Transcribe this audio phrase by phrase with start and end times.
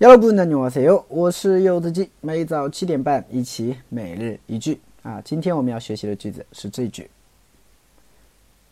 [0.00, 1.04] 여러분 안녕하세요.
[1.08, 5.22] 我是柚子鸡，每早七点半一起每日一句啊。
[5.24, 7.08] 今天我们要学习的句子是这句。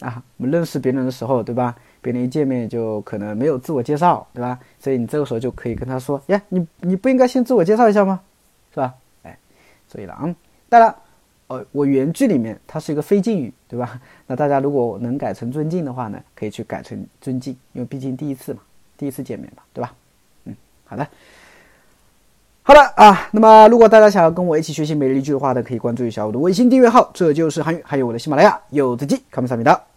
[0.00, 1.76] 啊，我们认识别人的时候，对吧？
[2.00, 4.58] 别人一见面就可能没有自我介绍，对吧？
[4.80, 8.20] 所以你这个时候就可以跟他说：呀，你你不应该先自我介绍一下吗？
[8.73, 8.93] 是吧？
[9.23, 9.37] 哎，
[9.87, 10.35] 所以了啊！
[10.69, 10.95] 当然，
[11.47, 13.99] 呃，我原句里面它是一个非敬语，对吧？
[14.27, 18.61] 那大家如果能改成尊敬的话呢，可以去改成尊敬，因为毕竟第一次嘛，
[18.97, 19.93] 第一次见面嘛，对吧？
[20.45, 21.07] 嗯，好的，
[22.61, 23.27] 好的啊。
[23.31, 29.88] 那么，如果大家想要跟我一起学习每日一句的话呢，可以关注一下我的微信订阅号，这就是韩语，还有我的喜马拉雅有字记，看不上米的。